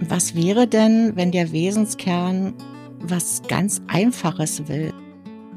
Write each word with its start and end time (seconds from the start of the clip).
Was 0.00 0.34
wäre 0.34 0.66
denn, 0.66 1.12
wenn 1.14 1.32
der 1.32 1.52
Wesenskern 1.52 2.54
was 3.00 3.42
ganz 3.48 3.82
Einfaches 3.86 4.68
will? 4.68 4.92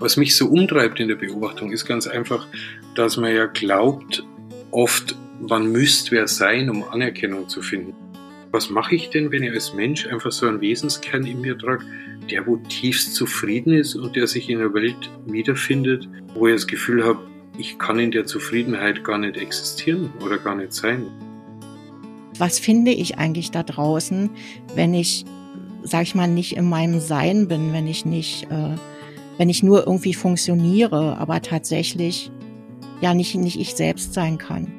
Was 0.00 0.16
mich 0.16 0.36
so 0.36 0.46
umtreibt 0.46 1.00
in 1.00 1.08
der 1.08 1.16
Beobachtung 1.16 1.72
ist 1.72 1.86
ganz 1.86 2.06
einfach, 2.06 2.46
dass 2.94 3.16
man 3.16 3.34
ja 3.34 3.46
glaubt, 3.46 4.24
oft, 4.70 5.16
man 5.40 5.70
müsste 5.72 6.12
wer 6.12 6.28
sein, 6.28 6.70
um 6.70 6.84
Anerkennung 6.84 7.48
zu 7.48 7.62
finden. 7.62 7.94
Was 8.50 8.70
mache 8.70 8.94
ich 8.94 9.10
denn, 9.10 9.30
wenn 9.30 9.42
ich 9.42 9.52
als 9.52 9.74
Mensch 9.74 10.06
einfach 10.06 10.32
so 10.32 10.46
einen 10.46 10.60
Wesenskern 10.60 11.26
in 11.26 11.40
mir 11.40 11.58
trage, 11.58 11.84
der 12.30 12.46
wo 12.46 12.56
tiefst 12.56 13.14
zufrieden 13.14 13.72
ist 13.72 13.94
und 13.94 14.16
der 14.16 14.26
sich 14.26 14.48
in 14.48 14.58
der 14.58 14.72
Welt 14.72 15.10
wiederfindet, 15.26 16.08
wo 16.34 16.46
ich 16.46 16.54
das 16.54 16.66
Gefühl 16.66 17.04
habe, 17.04 17.20
ich 17.58 17.78
kann 17.78 17.98
in 17.98 18.10
der 18.10 18.24
Zufriedenheit 18.24 19.04
gar 19.04 19.18
nicht 19.18 19.36
existieren 19.36 20.12
oder 20.24 20.38
gar 20.38 20.54
nicht 20.54 20.72
sein. 20.72 21.06
Was 22.38 22.58
finde 22.58 22.92
ich 22.92 23.18
eigentlich 23.18 23.50
da 23.50 23.62
draußen, 23.62 24.30
wenn 24.74 24.94
ich, 24.94 25.24
sag 25.82 26.02
ich 26.02 26.14
mal, 26.14 26.28
nicht 26.28 26.56
in 26.56 26.68
meinem 26.68 27.00
Sein 27.00 27.48
bin, 27.48 27.72
wenn 27.72 27.86
ich 27.86 28.04
nicht, 28.04 28.44
äh, 28.44 28.76
wenn 29.36 29.48
ich 29.48 29.62
nur 29.62 29.86
irgendwie 29.86 30.14
funktioniere, 30.14 31.18
aber 31.18 31.42
tatsächlich 31.42 32.30
ja 33.00 33.14
nicht, 33.14 33.34
nicht 33.34 33.58
ich 33.58 33.74
selbst 33.74 34.14
sein 34.14 34.38
kann. 34.38 34.72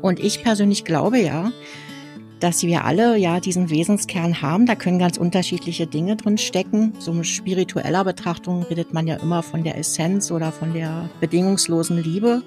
Und 0.00 0.18
ich 0.18 0.42
persönlich 0.42 0.84
glaube 0.84 1.18
ja, 1.18 1.52
dass 2.42 2.62
wir 2.64 2.84
alle 2.84 3.16
ja 3.16 3.38
diesen 3.38 3.70
Wesenskern 3.70 4.42
haben. 4.42 4.66
Da 4.66 4.74
können 4.74 4.98
ganz 4.98 5.16
unterschiedliche 5.16 5.86
Dinge 5.86 6.16
drin 6.16 6.38
stecken. 6.38 6.92
So 6.98 7.12
mit 7.12 7.26
spiritueller 7.26 8.04
Betrachtung 8.04 8.64
redet 8.64 8.92
man 8.92 9.06
ja 9.06 9.16
immer 9.16 9.42
von 9.42 9.62
der 9.62 9.78
Essenz 9.78 10.32
oder 10.32 10.50
von 10.50 10.72
der 10.74 11.08
bedingungslosen 11.20 12.02
Liebe. 12.02 12.42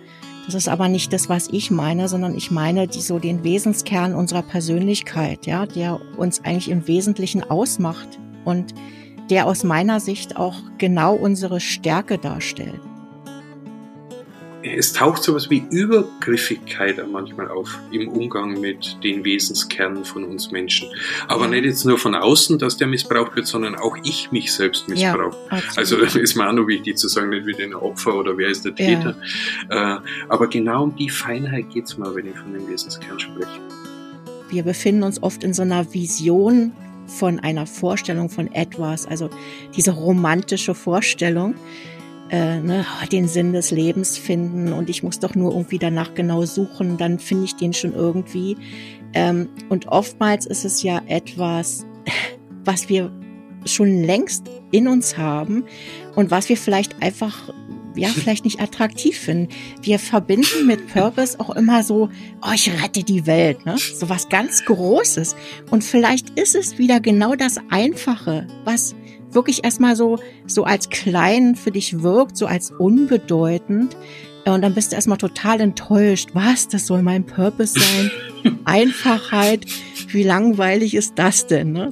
Das 0.45 0.53
ist 0.53 0.67
aber 0.67 0.89
nicht 0.89 1.13
das, 1.13 1.29
was 1.29 1.47
ich 1.51 1.71
meine, 1.71 2.07
sondern 2.09 2.35
ich 2.35 2.51
meine 2.51 2.87
die, 2.87 3.01
so 3.01 3.19
den 3.19 3.43
Wesenskern 3.43 4.13
unserer 4.13 4.43
Persönlichkeit, 4.43 5.45
ja, 5.45 5.65
der 5.65 5.99
uns 6.17 6.43
eigentlich 6.43 6.69
im 6.69 6.87
Wesentlichen 6.87 7.43
ausmacht 7.43 8.19
und 8.43 8.75
der 9.29 9.47
aus 9.47 9.63
meiner 9.63 9.99
Sicht 9.99 10.35
auch 10.35 10.55
genau 10.77 11.15
unsere 11.15 11.59
Stärke 11.59 12.17
darstellt 12.17 12.81
es 14.73 14.93
taucht 14.93 15.23
sowas 15.23 15.49
wie 15.49 15.63
Übergriffigkeit 15.69 16.97
manchmal 17.11 17.49
auf 17.49 17.79
im 17.91 18.07
Umgang 18.07 18.59
mit 18.59 18.97
den 19.03 19.23
Wesenskernen 19.23 20.03
von 20.03 20.23
uns 20.23 20.51
Menschen. 20.51 20.89
Aber 21.27 21.47
nicht 21.47 21.65
jetzt 21.65 21.85
nur 21.85 21.99
von 21.99 22.15
außen, 22.15 22.57
dass 22.57 22.77
der 22.77 22.87
missbraucht 22.87 23.35
wird, 23.35 23.45
sondern 23.45 23.75
auch 23.75 23.95
ich 24.03 24.31
mich 24.31 24.51
selbst 24.51 24.89
missbrauche. 24.89 25.37
Ja, 25.51 25.61
also 25.75 25.97
ist 25.97 26.35
mir 26.35 26.49
auch 26.49 26.53
noch 26.53 26.67
wichtig 26.67 26.97
zu 26.97 27.07
sagen, 27.07 27.29
nicht 27.29 27.45
wie 27.45 27.53
den 27.53 27.75
Opfer 27.75 28.15
oder 28.15 28.37
wer 28.37 28.49
ist 28.49 28.65
der 28.65 28.73
Täter. 28.73 29.15
Ja. 29.69 29.97
Äh, 29.97 29.99
aber 30.29 30.47
genau 30.47 30.83
um 30.83 30.95
die 30.95 31.09
Feinheit 31.09 31.69
geht 31.69 31.85
es 31.85 31.97
mal, 31.97 32.15
wenn 32.15 32.27
ich 32.27 32.37
von 32.37 32.53
dem 32.53 32.67
Wesenskern 32.67 33.19
spreche. 33.19 33.59
Wir 34.49 34.63
befinden 34.63 35.03
uns 35.03 35.21
oft 35.21 35.43
in 35.43 35.53
so 35.53 35.61
einer 35.61 35.93
Vision 35.93 36.71
von 37.07 37.39
einer 37.39 37.67
Vorstellung 37.67 38.29
von 38.29 38.51
etwas, 38.51 39.05
also 39.05 39.29
diese 39.75 39.91
romantische 39.91 40.73
Vorstellung 40.73 41.53
äh, 42.29 42.59
ne, 42.59 42.85
den 43.11 43.27
Sinn 43.27 43.53
des 43.53 43.71
Lebens 43.71 44.17
finden 44.17 44.73
und 44.73 44.89
ich 44.89 45.03
muss 45.03 45.19
doch 45.19 45.35
nur 45.35 45.51
irgendwie 45.51 45.77
danach 45.77 46.13
genau 46.13 46.45
suchen, 46.45 46.97
dann 46.97 47.19
finde 47.19 47.45
ich 47.45 47.55
den 47.55 47.73
schon 47.73 47.93
irgendwie. 47.93 48.57
Ähm, 49.13 49.49
und 49.69 49.87
oftmals 49.87 50.45
ist 50.45 50.65
es 50.65 50.83
ja 50.83 51.01
etwas, 51.07 51.85
was 52.65 52.89
wir 52.89 53.11
schon 53.65 54.03
längst 54.03 54.49
in 54.71 54.87
uns 54.87 55.17
haben 55.17 55.65
und 56.15 56.31
was 56.31 56.49
wir 56.49 56.57
vielleicht 56.57 57.01
einfach 57.01 57.51
ja, 57.95 58.09
vielleicht 58.13 58.45
nicht 58.45 58.59
attraktiv 58.59 59.17
finden. 59.17 59.49
Wir 59.81 59.99
verbinden 59.99 60.65
mit 60.65 60.87
Purpose 60.87 61.39
auch 61.39 61.51
immer 61.51 61.83
so, 61.83 62.09
oh, 62.41 62.51
ich 62.53 62.71
rette 62.81 63.03
die 63.03 63.25
Welt, 63.25 63.65
ne? 63.65 63.77
So 63.77 64.09
was 64.09 64.29
ganz 64.29 64.65
Großes. 64.65 65.35
Und 65.71 65.83
vielleicht 65.83 66.37
ist 66.37 66.55
es 66.55 66.77
wieder 66.77 66.99
genau 66.99 67.35
das 67.35 67.57
Einfache, 67.69 68.47
was 68.65 68.95
wirklich 69.35 69.63
erstmal 69.63 69.95
so, 69.95 70.19
so 70.47 70.63
als 70.63 70.89
klein 70.89 71.55
für 71.55 71.71
dich 71.71 72.01
wirkt, 72.01 72.37
so 72.37 72.47
als 72.47 72.71
unbedeutend. 72.71 73.95
Und 74.45 74.61
dann 74.61 74.75
bist 74.75 74.91
du 74.91 74.95
erstmal 74.95 75.17
total 75.17 75.59
enttäuscht. 75.59 76.29
Was? 76.33 76.67
Das 76.67 76.85
soll 76.85 77.01
mein 77.01 77.25
Purpose 77.25 77.79
sein? 77.79 78.11
Einfachheit. 78.65 79.65
Wie 80.09 80.23
langweilig 80.23 80.93
ist 80.93 81.13
das 81.15 81.47
denn? 81.47 81.71
Ne? 81.71 81.91